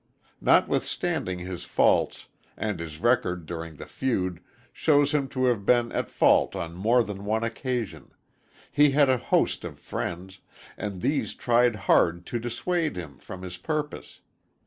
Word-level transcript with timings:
Notwithstanding 0.41 1.37
his 1.37 1.63
faults, 1.63 2.27
and 2.57 2.79
his 2.79 2.99
record 2.99 3.45
during 3.45 3.75
the 3.75 3.85
feud 3.85 4.41
shows 4.73 5.11
him 5.11 5.27
to 5.29 5.45
have 5.45 5.63
been 5.63 5.91
at 5.91 6.09
fault 6.09 6.55
on 6.55 6.73
more 6.73 7.03
than 7.03 7.23
one 7.23 7.43
occasion, 7.43 8.09
he 8.71 8.89
had 8.97 9.09
a 9.09 9.17
host 9.19 9.63
of 9.63 9.77
friends, 9.77 10.39
and 10.75 11.03
these 11.03 11.35
tried 11.35 11.75
hard 11.75 12.25
to 12.25 12.39
dissuade 12.39 12.95
him 12.97 13.19
from 13.19 13.43
his 13.43 13.57
purpose. 13.57 14.21